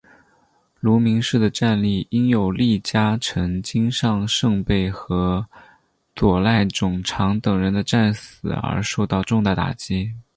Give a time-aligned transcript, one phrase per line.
[0.79, 5.45] 芦名氏的战力因有力家臣金上盛备和
[6.15, 10.11] 佐濑种常等人的战死而受到重大打击。